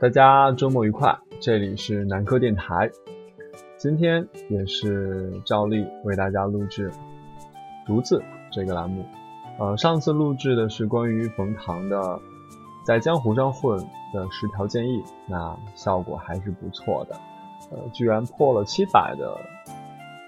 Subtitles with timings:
[0.00, 2.90] 大家周末愉快，这里是南科电台。
[3.76, 6.90] 今天也是照例为大家录制
[7.84, 9.04] “独自”这个栏目。
[9.58, 12.18] 呃，上次录制的是关于冯唐的
[12.82, 13.78] 在江湖上混
[14.14, 17.14] 的十条建议，那效果还是不错的，
[17.70, 19.36] 呃，居然破了七百的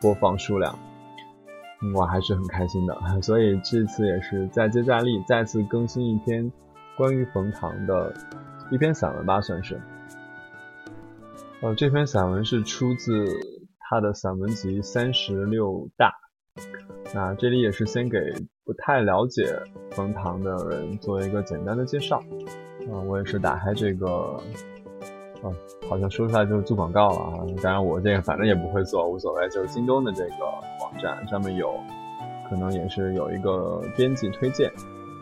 [0.03, 0.79] 播放数量，
[1.97, 2.95] 我还是很开心的。
[3.23, 6.53] 所以这次也是再接再厉，再次更新一篇
[6.95, 8.13] 关于冯唐的。
[8.71, 9.81] 一篇散文吧，算是。
[11.61, 13.27] 呃，这篇散文是出自
[13.79, 16.13] 他的散文集《三十六大》。
[17.15, 18.19] 那这里也是先给
[18.65, 22.23] 不太了解冯唐的人做一个简单的介绍。
[22.91, 24.41] 啊，我也是打开这个，
[25.43, 25.47] 啊，
[25.89, 27.47] 好像说出来就是做广告了啊。
[27.63, 29.49] 当然我这个反正也不会做，无所谓。
[29.51, 30.45] 就是京东的这个
[30.81, 31.73] 网站上面有，
[32.49, 34.73] 可能也是有一个编辑推荐。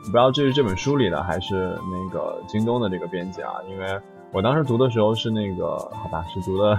[0.03, 3.53] 不知道这是这本书里的还是那个京东的这个编辑啊？
[3.69, 3.87] 因为
[4.33, 6.79] 我当时读的时候是那个，好吧，是读的，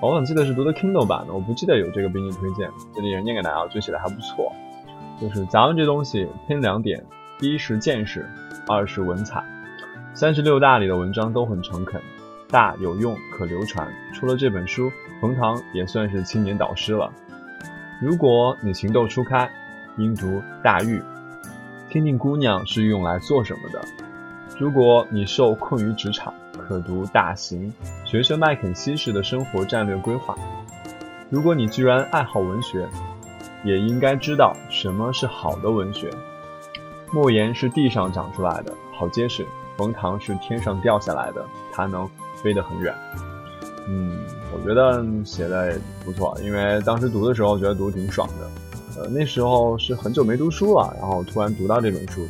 [0.00, 2.70] 我好像记得是读的 Kindle 版的，我不记得有这个编辑推荐。
[2.94, 4.52] 这里也念给大家，我觉得写的还不错。
[5.20, 7.04] 就是杂文这东西偏两点，
[7.38, 8.28] 第一是见识，
[8.68, 9.44] 二是文采。
[10.12, 12.00] 三十六大里的文章都很诚恳，
[12.48, 13.86] 大有用，可流传。
[14.12, 17.12] 出了这本书，冯唐也算是青年导师了。
[18.00, 19.50] 如果你情窦初开，
[19.96, 20.26] 应读
[20.62, 20.98] 《大狱》。
[21.94, 23.80] 听听姑娘是用来做什么的？
[24.58, 27.72] 如果你受困于职场，可读《大行》，
[28.10, 30.34] 学学麦肯锡式的生活战略规划。
[31.30, 32.88] 如果你居然爱好文学，
[33.62, 36.10] 也应该知道什么是好的文学。
[37.12, 39.44] 莫言是地上长出来的，好结实；
[39.76, 42.10] 冯唐是天上掉下来的，他能
[42.42, 42.92] 飞得很远。
[43.86, 44.18] 嗯，
[44.52, 48.50] 我觉得写的不错，因为当时读的时候觉得读挺爽的。
[48.96, 52.28] 呃，那时候是很久没读书了，然后突然读到这本书，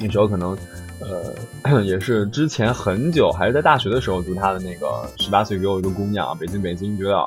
[0.00, 0.56] 那时候可能，
[1.00, 7.26] 呃， 也是之前很久还是在大学的时候读他的那个十八岁给我一个姑娘，北京北京，觉得啊，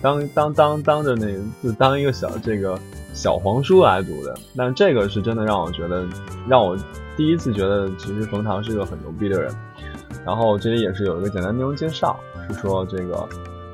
[0.00, 1.26] 当当当当着那
[1.62, 2.78] 就当一个小这个
[3.12, 6.06] 小黄书来读的，但这个是真的让我觉得，
[6.48, 6.76] 让我
[7.16, 9.52] 第一次觉得其实冯唐是一个很牛逼的人，
[10.24, 12.16] 然后这里也是有一个简单内容介绍，
[12.48, 13.28] 是说这个。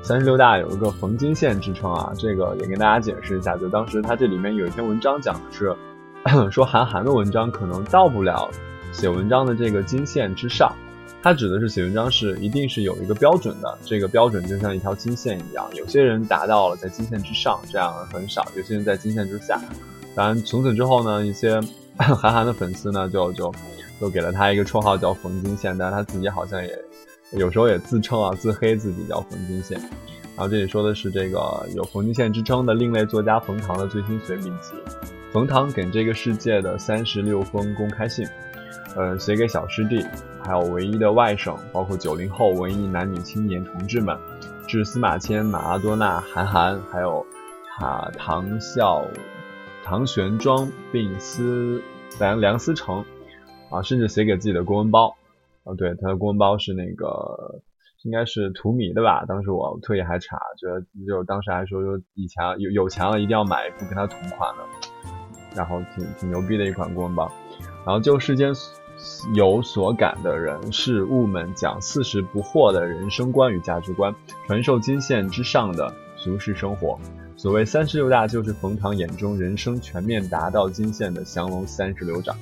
[0.09, 3.55] 三十六大有一个冯金线之称啊，这个也跟大家解释一下。
[3.55, 5.71] 就当时他这里面有一篇文章讲的是，
[6.49, 8.49] 说韩寒的文章可能到不了
[8.91, 10.73] 写文章的这个金线之上，
[11.21, 19.61] 他指的是写文章是一定是有一个标准的，这个标准就像一条金线一样，有些人达到了在金线之上，这样很少；有些人在金线之下。
[20.15, 21.61] 当然，从此之后呢，一些
[21.95, 23.53] 韩寒的粉丝呢，就就
[24.01, 26.88] 就给了他一个绰号叫冯金线，但他自己好像也。
[27.31, 29.79] 有时候也自称啊，自黑自己叫冯金线。
[30.35, 34.73] 然后这里说的是这个有冯金线之称的另类作家冯唐的最新随笔集，
[35.31, 38.25] 冯唐给这个世界的三十六封公开信，
[38.95, 40.03] 呃，写给小师弟，
[40.43, 44.17] 还有唯一的外甥，包括九零后文艺男女青年同志们，
[44.65, 47.25] 致司马迁、马拉多纳、韩寒，还有
[47.77, 49.05] 哈唐孝、
[49.83, 51.81] 唐玄奘，并思
[52.17, 53.03] 梁梁思成，
[53.69, 55.15] 啊，甚至写给自己的公文包。
[55.75, 57.61] 对，他的公文包是那个，
[58.03, 59.25] 应该是图米的吧？
[59.25, 64.63] 当时我特意还查，觉得就当时还说，说以前有有钱了一定要买一副跟他同款的，
[65.55, 67.31] 然后挺挺牛逼的一款公文包。
[67.85, 68.53] 然后就世间
[69.33, 74.13] 有所感的人事物们，讲四十不惑的人生观与价值观，
[74.45, 76.99] 传授金线之上的俗世生活。
[77.37, 82.35] 所谓三十六大，就是冯唐眼中人生全面达到金线的降龙三十六掌。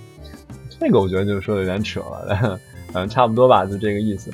[0.79, 2.59] 这个我觉得就说的有点扯了。
[2.97, 4.31] 嗯，差不多吧，就这个意思。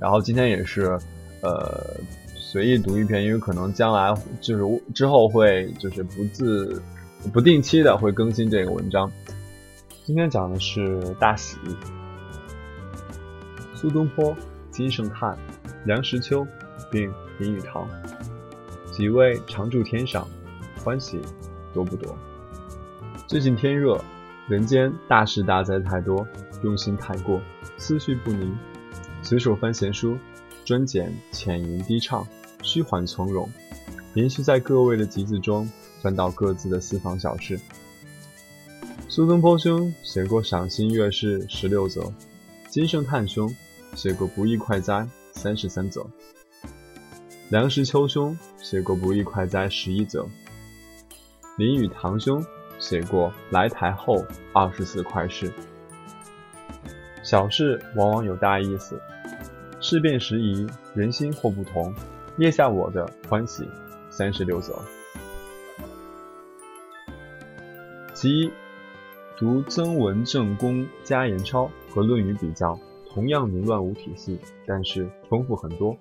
[0.00, 0.98] 然后今天也是，
[1.40, 2.00] 呃，
[2.34, 6.82] 随意读一篇，因为可能将来就是之后会就是不自
[7.32, 9.08] 不定期的会更新这个文章。
[10.04, 11.58] 今天讲的是大喜。
[13.72, 14.36] 苏东坡、
[14.72, 15.38] 金圣叹、
[15.84, 16.44] 梁实秋，
[16.90, 17.86] 并林语堂，
[18.90, 20.26] 几位常驻天上，
[20.82, 21.20] 欢喜
[21.72, 22.18] 多不多？
[23.28, 23.96] 最近天热，
[24.48, 26.26] 人间大事大灾太多。
[26.62, 27.40] 用心太过，
[27.76, 28.56] 思绪不宁。
[29.22, 30.16] 随手翻闲书，
[30.64, 32.26] 专捡浅吟低唱，
[32.62, 33.50] 虚缓从容，
[34.14, 35.70] 连续在各位的集子中
[36.02, 37.60] 翻到各自的私房小事。
[39.08, 42.12] 苏东坡兄写过赏心悦事十六则，
[42.68, 43.54] 金圣叹兄
[43.94, 46.06] 写过不亦快哉三十三则，
[47.50, 50.26] 梁实秋兄写过不亦快哉十一则，
[51.58, 52.44] 林语堂兄
[52.78, 54.24] 写过来台后
[54.54, 55.52] 二十四快事。
[57.30, 59.00] 小事往往有大意思，
[59.78, 60.66] 事变时宜，
[60.96, 61.94] 人心或不同。
[62.34, 63.68] 列下我的欢喜
[64.10, 64.74] 三十六则：
[68.12, 68.50] 其一，
[69.36, 72.76] 读曾文正公家言钞和《论语》比较，
[73.08, 74.36] 同样凌乱无体系，
[74.66, 75.96] 但是丰富很多。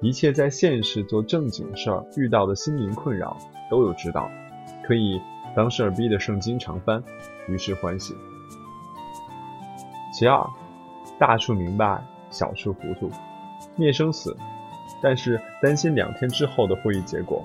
[0.00, 3.36] 一切在现实做正经事儿遇到的心灵困扰
[3.70, 4.28] 都有指导，
[4.84, 5.20] 可以
[5.54, 7.00] 当事儿逼的圣经常翻，
[7.46, 8.16] 于是欢喜。
[10.18, 10.48] 其二，
[11.18, 13.10] 大处明白，小处糊涂，
[13.76, 14.34] 灭生死，
[15.02, 17.44] 但是担心两天之后的会议结果，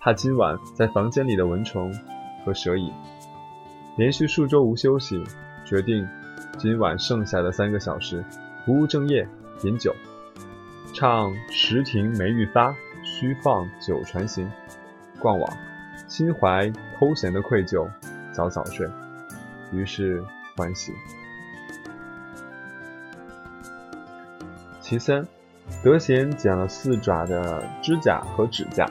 [0.00, 1.94] 怕今晚在房间里的蚊虫
[2.44, 2.92] 和蛇蚁。
[3.96, 5.22] 连续数周无休息，
[5.64, 6.04] 决定
[6.58, 8.24] 今晚剩下的三个小时
[8.66, 9.24] 不务正业，
[9.62, 9.94] 饮酒。
[10.92, 12.74] 唱时停梅欲发，
[13.04, 14.50] 须放酒船行。
[15.20, 15.48] 逛网，
[16.08, 16.68] 心怀
[16.98, 17.88] 偷闲的愧疚，
[18.32, 18.90] 早早睡。
[19.70, 20.20] 于是
[20.56, 20.92] 欢喜。
[24.90, 25.24] 其三，
[25.84, 28.90] 德贤剪了四爪的指甲和指甲，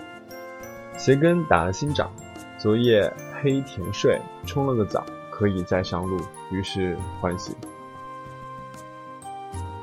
[0.98, 2.10] 鞋跟打了新掌。
[2.58, 6.18] 昨夜黑甜睡，冲了个澡，可以再上路。
[6.52, 7.52] 于是欢喜。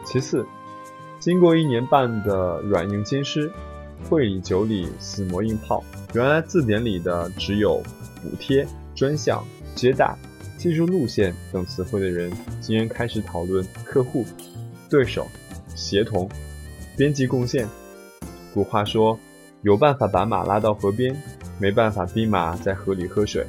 [0.07, 0.47] 其四。
[1.19, 3.53] 经过一年半的软硬兼施，
[4.09, 5.85] 会里酒里死磨硬泡，
[6.15, 7.83] 原来字典里的只有
[8.23, 10.17] 补贴、专项、接待、
[10.57, 12.33] 技术路线等词汇的人，
[12.63, 14.25] 竟然开始讨论客户、
[14.89, 15.27] 对手、
[15.77, 16.29] 协同、
[16.97, 17.69] 编辑贡献。
[18.53, 19.17] 古话说，
[19.63, 21.15] 有办法把马拉到河边，
[21.61, 23.47] 没办法逼马在河里喝水。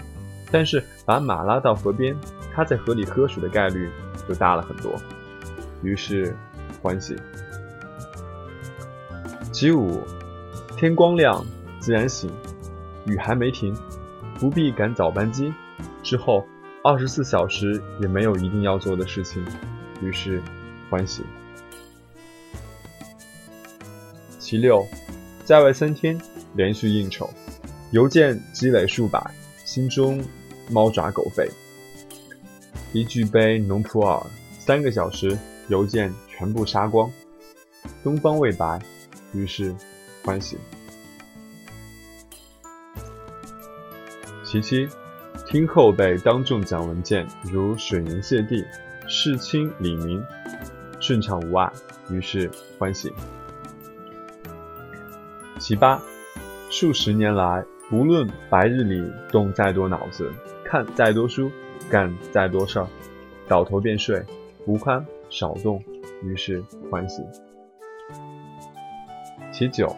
[0.52, 2.16] 但是把马拉到河边，
[2.54, 3.90] 它在河里喝水的概率
[4.28, 4.94] 就大了很多。
[5.82, 6.36] 于是
[6.82, 7.16] 欢喜。
[9.52, 10.02] 其五，
[10.78, 11.44] 天光亮
[11.80, 12.30] 自然醒，
[13.06, 13.76] 雨还没停，
[14.40, 15.54] 不必赶早班机。
[16.04, 16.46] 之后
[16.84, 19.44] 二十四小时也没有一定要做的事情，
[20.02, 20.42] 于是
[20.90, 21.24] 欢喜。
[24.48, 24.88] 其六，
[25.44, 26.18] 在外三天
[26.56, 27.30] 连续应酬，
[27.92, 29.22] 邮件积累数百，
[29.66, 30.24] 心中
[30.72, 31.52] 猫爪狗吠。
[32.94, 34.26] 一句杯农普洱，
[34.58, 37.12] 三个小时邮件全部杀光，
[38.06, 38.80] 东方未白。
[39.34, 39.76] 于是，
[40.24, 40.58] 欢喜。
[44.46, 44.88] 其七，
[45.46, 48.64] 听后辈当众讲文件，如水银泻地，
[49.10, 50.24] 事清理明，
[51.02, 51.70] 顺畅无碍。
[52.10, 53.12] 于是欢喜。
[55.68, 56.02] 其八，
[56.70, 57.62] 数十年来，
[57.92, 60.32] 无论白日里动再多脑子，
[60.64, 61.52] 看再多书，
[61.90, 62.88] 干再多事儿，
[63.50, 64.24] 倒头便睡，
[64.66, 65.84] 无宽少动。
[66.24, 67.22] 于是欢喜。
[69.52, 69.94] 其九，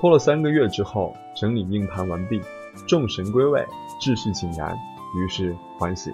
[0.00, 2.40] 拖了三个月之后，整理硬盘完毕，
[2.88, 3.62] 众神归位，
[4.00, 4.74] 秩序井然，
[5.18, 6.10] 于是欢喜。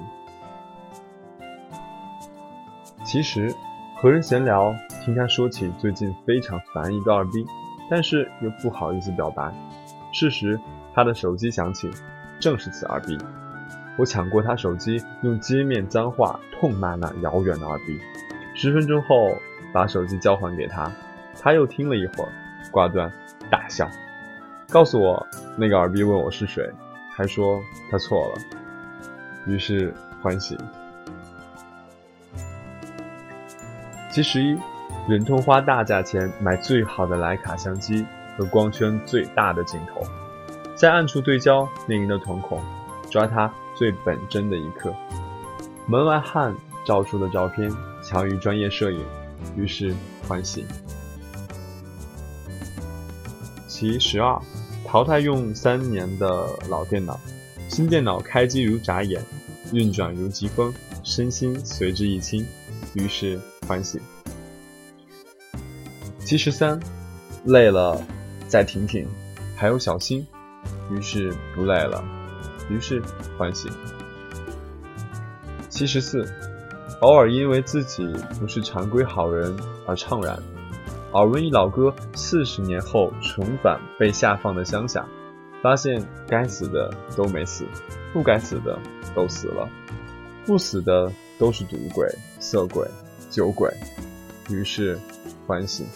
[3.04, 3.54] 其实
[3.94, 4.74] 和人闲聊，
[5.04, 7.46] 听他说起最近非常烦一个二逼，
[7.90, 9.52] 但是又不好意思表白。
[10.12, 10.58] 事实，
[10.94, 11.90] 他的手机响起，
[12.40, 13.18] 正是此二逼。
[13.98, 17.98] 我抢过他手机，用街面脏话痛骂那遥远的二逼。
[18.54, 19.34] 十分钟后，
[19.72, 20.90] 把手机交还给他，
[21.40, 22.28] 他又听了一会儿。
[22.72, 23.10] 挂断，
[23.48, 23.88] 大笑，
[24.68, 25.24] 告诉我
[25.56, 26.68] 那个二逼问我是谁，
[27.14, 27.60] 还说
[27.90, 28.34] 他错了，
[29.46, 30.58] 于是欢喜。
[34.10, 34.58] 其十一，
[35.08, 38.04] 忍痛花大价钱买最好的徕卡相机
[38.36, 40.02] 和光圈最大的镜头，
[40.74, 42.60] 在暗处对焦令人的瞳孔，
[43.08, 44.92] 抓他最本真的一刻。
[45.86, 46.52] 门外汉
[46.84, 47.70] 照出的照片
[48.02, 49.00] 强于专业摄影，
[49.56, 49.94] 于是
[50.26, 50.66] 欢喜。
[53.68, 54.36] 其十二，
[54.84, 57.16] 淘汰用三年的老电脑，
[57.68, 59.22] 新电脑开机如眨眼，
[59.72, 62.44] 运转如疾风，身心随之一轻，
[62.94, 64.00] 于是欢喜。
[66.26, 66.80] 其十三，
[67.44, 68.02] 累了
[68.48, 69.06] 再停停，
[69.56, 70.26] 还有小心，
[70.90, 72.04] 于是不累了，
[72.68, 73.00] 于是
[73.38, 73.70] 欢喜。
[75.68, 76.26] 七十四，
[77.00, 79.56] 偶尔因为自己不是常规好人
[79.86, 80.36] 而怅然。
[81.12, 85.06] 耳闻一老哥四十年后重返被下放的乡下，
[85.62, 87.64] 发现该死的都没死，
[88.12, 88.76] 不该死的
[89.14, 89.68] 都死了，
[90.44, 92.84] 不死的都是赌鬼、色鬼、
[93.30, 93.72] 酒鬼，
[94.50, 94.98] 于是
[95.46, 95.86] 欢喜。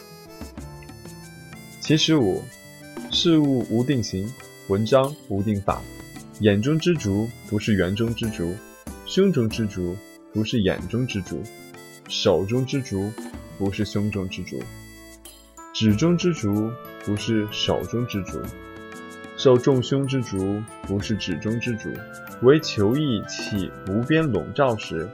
[1.80, 2.42] 其十五，
[3.10, 4.30] 事物无定型，
[4.68, 5.80] 文章无定法，
[6.40, 8.54] 眼中之竹不是园中之竹，
[9.06, 9.96] 胸中之竹
[10.32, 11.42] 不是眼中之竹，
[12.06, 13.10] 手中之竹
[13.58, 14.60] 不是胸中之竹。
[15.72, 16.70] 指中之竹
[17.04, 18.38] 不是手中之竹，
[19.36, 21.88] 受众胸之竹不是指中之竹，
[22.42, 25.08] 唯求意气无边笼罩时，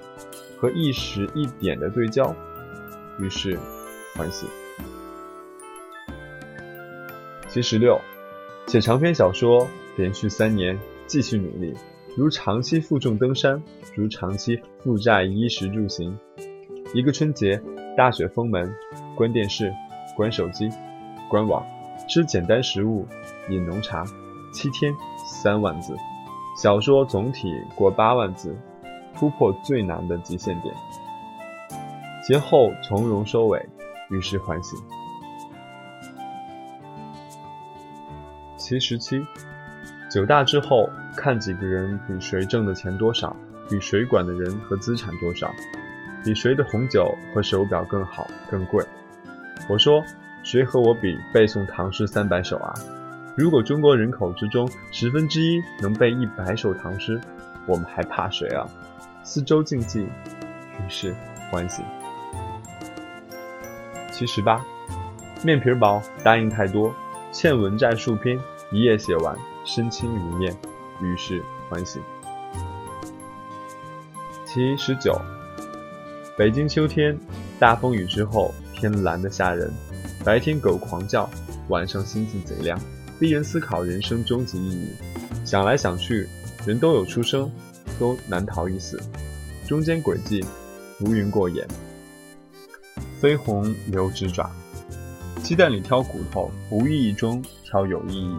[0.59, 2.35] 和一时一点的对焦，
[3.21, 3.57] 于是
[4.15, 4.47] 欢喜。
[7.57, 7.99] 其十六，
[8.67, 11.73] 写长篇小说连续三年继续努力，
[12.15, 13.63] 如长期负重登山，
[13.95, 16.19] 如长期负债衣食住行，
[16.93, 17.59] 一个春节
[17.97, 18.71] 大雪封门，
[19.17, 19.73] 关电视，
[20.15, 20.69] 关手机，
[21.31, 21.65] 关网，
[22.07, 23.07] 吃简单食物，
[23.49, 24.05] 饮浓茶，
[24.53, 24.95] 七天
[25.43, 25.97] 三万字，
[26.63, 28.55] 小说总体过八万字，
[29.19, 30.75] 突破最难的极限点。
[32.29, 33.67] 节后从容收尾，
[34.11, 34.77] 于是欢喜。
[38.67, 39.25] 其十七，
[40.11, 43.37] 九大之后，看几个人比谁挣的钱多少，
[43.71, 45.55] 比谁管的人和资产多少，
[46.25, 48.85] 比谁的红酒和手表更好更贵。
[49.69, 50.03] 我说，
[50.43, 52.75] 谁和我比背诵唐诗三百首啊？
[53.37, 57.21] 如果中国人口之中十分之一能背一百首唐诗，
[57.69, 58.67] 我们还怕谁啊？
[59.23, 61.15] 四周竞技，于是
[61.53, 61.85] 欢喜。
[64.11, 64.61] 七十八，
[65.45, 66.93] 面皮薄，答应太多，
[67.31, 68.37] 欠文债数篇。
[68.73, 70.57] 一夜写完，身轻如燕，
[71.01, 72.01] 于是欢喜。
[74.45, 75.17] 其十九，
[76.37, 77.17] 北京秋天，
[77.61, 79.73] 大风雨之后，天蓝得吓人，
[80.25, 81.31] 白天狗狂叫，
[81.69, 82.77] 晚上星星贼亮，
[83.21, 84.89] 逼人思考人生终极意义。
[85.45, 86.27] 想来想去，
[86.67, 87.49] 人都有出生，
[88.01, 89.01] 都难逃一死，
[89.69, 90.45] 中间轨迹，
[90.99, 91.65] 浮云过眼，
[93.21, 94.51] 飞鸿留指爪。
[95.47, 98.37] 鸡蛋里挑骨头，无意义中挑有意义。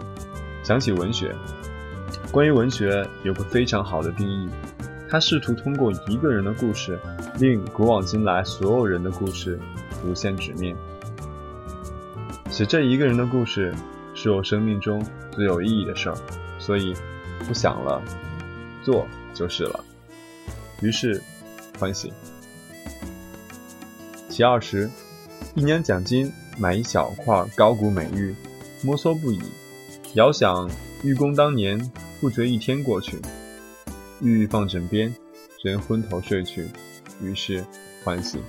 [0.61, 1.33] 想起文学，
[2.33, 4.49] 关于文学有个非常好的定义，
[5.09, 6.99] 他试图通过一个人的故事，
[7.39, 9.57] 令古往今来所有人的故事
[9.89, 10.75] 浮现纸面。
[12.49, 13.73] 写这一个人的故事，
[14.13, 16.17] 是我生命中最有意义的事儿，
[16.59, 16.93] 所以
[17.47, 18.03] 不想了，
[18.83, 19.79] 做就是了。
[20.81, 21.21] 于是
[21.79, 22.11] 欢喜。
[24.27, 24.89] 其二十，
[25.55, 28.35] 一年奖金买一小块高古美玉，
[28.83, 29.39] 摩挲不已。
[30.13, 30.69] 遥想
[31.03, 31.79] 玉工当年，
[32.19, 33.21] 不觉一天过去，
[34.21, 35.13] 玉放枕边，
[35.63, 36.67] 人昏头睡去，
[37.21, 37.63] 于是
[38.03, 38.39] 欢喜。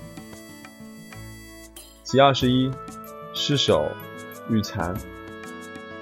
[2.04, 2.70] 其二十一，
[3.34, 3.90] 失手
[4.48, 4.94] 玉残，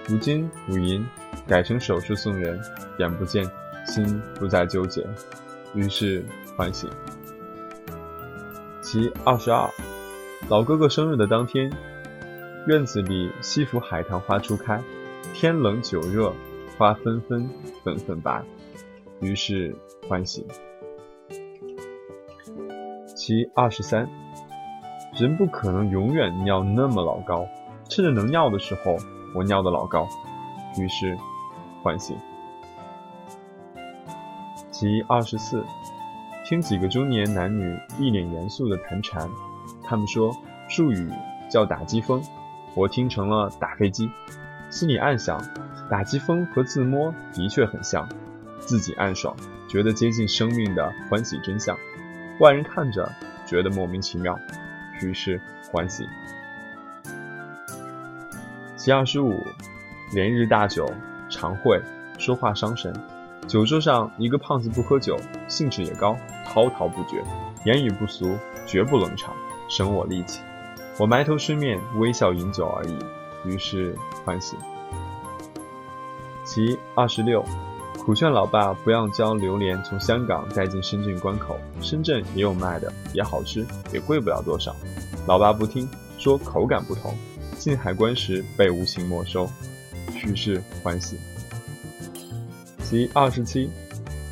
[0.07, 1.05] 如今五银
[1.49, 2.61] 改成首饰送人，
[3.01, 3.45] 眼不见，
[3.89, 5.05] 心不再纠结，
[5.75, 6.25] 于是
[6.57, 6.87] 欢喜。
[8.83, 9.69] 其二十二，
[10.49, 11.69] 老哥哥生日的当天，
[12.67, 14.83] 院子里西府海棠花初开。
[15.33, 16.33] 天冷酒热，
[16.77, 17.49] 花纷纷，
[17.85, 18.43] 粉粉白，
[19.21, 19.77] 于是
[20.09, 20.45] 欢喜。
[23.15, 24.09] 其二十三，
[25.15, 27.47] 人不可能永远尿那么老高，
[27.89, 28.97] 趁着能尿的时候，
[29.33, 30.09] 我尿的老高，
[30.77, 31.17] 于是
[31.85, 32.17] 欢喜。
[34.73, 35.65] 其二十四，
[36.45, 39.31] 听几个中年男女一脸严肃的谈禅，
[39.85, 40.33] 他们说
[40.69, 41.09] 术语
[41.49, 42.23] 叫打击风，
[42.77, 44.11] 我听成了打飞机。
[44.69, 45.43] 心里暗想，
[45.89, 48.07] 打击风和自摸的确很像，
[48.61, 49.35] 自己暗爽，
[49.67, 51.77] 觉得接近生命的欢喜真相。
[52.39, 53.11] 外人看着
[53.47, 54.39] 觉得莫名其妙，
[55.01, 55.41] 于是
[55.73, 56.07] 欢喜。
[58.77, 59.43] 其二十五，
[60.13, 60.93] 连日大酒，
[61.31, 61.81] 常会
[62.19, 62.93] 说话伤神。
[63.47, 65.17] 酒桌上一个胖子不喝酒，
[65.49, 67.25] 兴致也高，滔滔不绝，
[67.65, 69.33] 言语不俗，绝不冷场，
[69.69, 70.43] 省我力气。
[70.99, 72.97] 我埋头吃面，微笑饮酒而已。
[73.45, 74.57] 于是欢喜。
[76.45, 77.45] 其二十六，
[77.99, 84.75] 苦劝老爸不要将榴莲从香港带进深圳关口，深圳也有卖的，也好吃，也贵不了多少。
[85.27, 85.87] 老爸不听，
[86.19, 87.15] 说口感不同，
[87.59, 89.47] 进海关时被无情没收。
[90.25, 91.19] 于是欢喜。
[92.83, 93.71] 其二十七，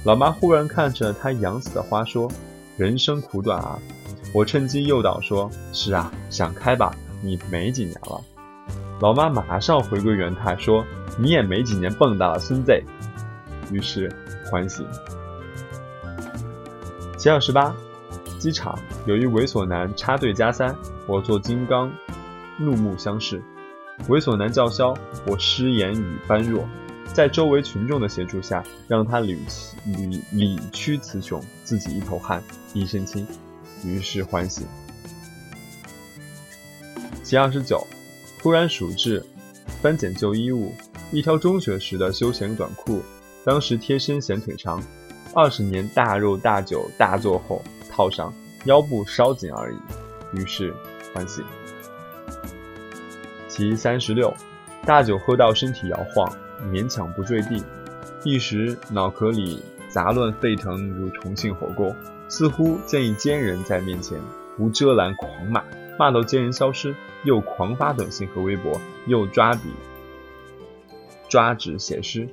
[0.02, 2.30] 老妈忽然看着他养死的花说
[2.78, 3.78] ：“人生苦短啊！”
[4.34, 8.20] 我趁机诱导说：“是啊，想开吧，你没几年了。”
[9.00, 10.84] 老妈马上回归原态，说
[11.16, 12.72] ：“你也没几年蹦跶了，孙子。”
[13.70, 14.12] 于是
[14.50, 14.84] 欢喜。
[17.16, 17.72] 七二十八，
[18.40, 18.76] 机场
[19.06, 20.74] 有一猥琐男插队加塞，
[21.06, 21.88] 我做金刚，
[22.58, 23.40] 怒目相视。
[24.08, 24.92] 猥琐男叫嚣，
[25.28, 26.68] 我失言语般弱，
[27.12, 29.38] 在周围群众的协助下，让他理
[29.86, 33.24] 理理屈词穷，自己一头汗一身轻，
[33.84, 34.66] 于是欢喜。
[37.22, 37.86] 其二十九。
[38.38, 39.24] 突然数至，
[39.80, 40.70] 翻捡旧衣物，
[41.10, 43.02] 一条中学时的休闲短裤，
[43.42, 44.82] 当时贴身显腿长，
[45.34, 48.30] 二十年大肉大酒大作后套上，
[48.66, 49.78] 腰部稍紧而已，
[50.36, 50.74] 于是
[51.14, 51.42] 欢喜。
[53.48, 54.30] 其三十六，
[54.84, 56.30] 大酒喝到身体摇晃，
[56.70, 57.64] 勉强不坠地，
[58.24, 61.96] 一时脑壳里杂乱沸腾如重庆火锅，
[62.28, 64.18] 似乎见一奸人在面前，
[64.58, 65.62] 无遮拦狂骂。
[65.96, 69.70] 骂到奸人消失，又狂发短信和微博，又抓笔
[71.28, 72.28] 抓纸写诗。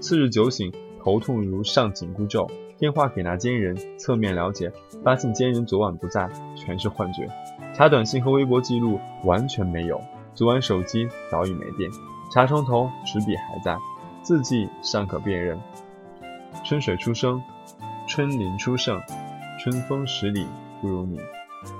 [0.00, 4.72] 次日酒醒，头痛如上紧箍咒，电话给那奸人，侧面了解，
[5.04, 7.28] 发现奸人昨晚不在，全是幻觉。
[7.74, 10.00] 查短信和微博记录，完全没有。
[10.34, 11.90] 昨晚手机早已没电。
[12.32, 13.76] 查床头，纸笔还在，
[14.22, 15.60] 字迹尚可辨认。
[16.64, 17.42] 春水初生，
[18.14, 19.00] 春林初盛，
[19.58, 20.46] 春风十里
[20.82, 21.18] 不如你。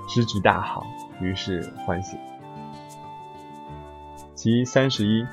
[0.09, 0.83] 知局大好，
[1.21, 2.17] 于是欢喜。
[4.33, 5.23] 其三十一，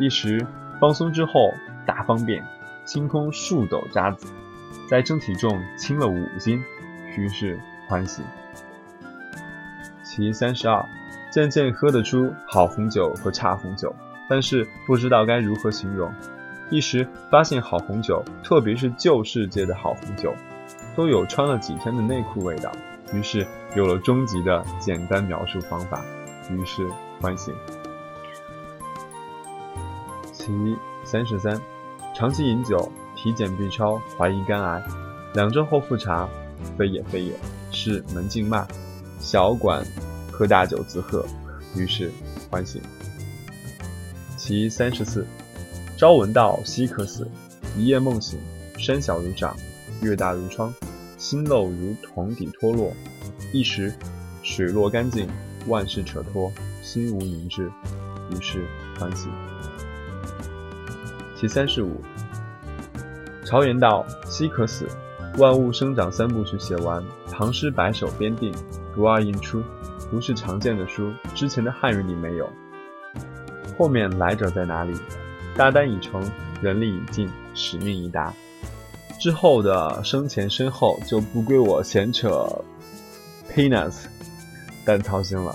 [0.00, 0.44] 一时
[0.80, 1.54] 放松之后
[1.86, 2.44] 大方便，
[2.84, 4.26] 清空数斗渣子，
[4.88, 6.60] 再称体重轻了五斤，
[7.16, 8.20] 于是欢喜。
[10.02, 10.84] 其三十二，
[11.30, 13.94] 渐渐喝得出好红酒和差红酒，
[14.28, 16.12] 但是不知道该如何形容。
[16.70, 20.32] 一时发现好红酒，特别是旧世界的好红酒，
[20.96, 22.70] 都有穿了几天的内裤味道。
[23.12, 26.00] 于是有了终极的简单描述方法，
[26.48, 26.88] 于是
[27.20, 27.52] 欢醒。
[30.32, 31.60] 其三十三，
[32.14, 34.82] 长期饮酒，体检 B 超，怀疑肝癌，
[35.34, 36.28] 两周后复查，
[36.78, 37.34] 非也非也，
[37.72, 38.64] 是门静脉，
[39.18, 39.84] 小管
[40.30, 41.26] 喝大酒自喝，
[41.76, 42.12] 于是
[42.48, 42.80] 欢醒。
[44.36, 45.26] 其三十四，
[46.00, 47.28] 朝闻道，夕可死，
[47.76, 48.40] 一夜梦醒，
[48.78, 49.54] 山小如掌，
[50.00, 50.72] 月大如窗。
[51.18, 52.90] 心漏如桶底脱落，
[53.52, 53.92] 一时
[54.42, 55.28] 水落干净，
[55.66, 57.70] 万事扯脱，心无凝滞，
[58.30, 58.66] 于是
[58.98, 59.28] 欢喜。
[61.36, 62.00] 其三十五，
[63.44, 64.88] 朝言道：夕可死，
[65.36, 68.50] 万物生长三部曲写完，唐诗百首编定，
[68.94, 69.62] 不二印出，
[70.10, 72.48] 不是常见的书，之前的汉语里没有。
[73.76, 74.94] 后面来者在哪里？
[75.56, 76.22] 大单已成，
[76.62, 78.32] 人力已尽，使命已达。
[79.18, 82.46] 之后的生前身后就不归我闲扯
[83.54, 84.04] ，peanuts，
[84.84, 85.54] 但操心了。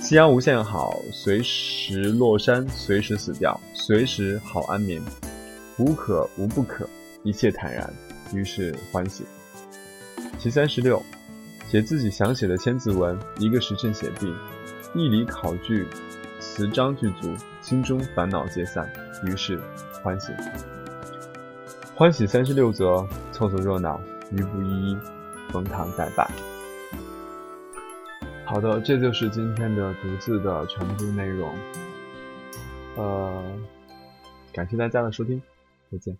[0.00, 5.02] 夕阳无限好，随时落山，随时死掉，随时好安眠。
[5.76, 6.88] 无可无不可，
[7.22, 7.92] 一切坦然，
[8.32, 9.24] 于是欢喜。
[10.38, 11.02] 其三十六，
[11.70, 14.32] 写自己想写的千字文，一个时辰写毕，
[14.94, 15.86] 义理考据，
[16.54, 18.88] 词章具足，心中烦恼皆散，
[19.24, 19.60] 于是
[20.04, 20.32] 欢喜。
[21.96, 24.98] 欢喜三十六则，凑凑热闹，余不一一，
[25.50, 26.30] 冯唐再拜。
[28.44, 31.52] 好的，这就是今天的独自的全部内容。
[32.98, 33.42] 呃，
[34.52, 35.42] 感谢大家的收听，
[35.90, 36.16] 再见。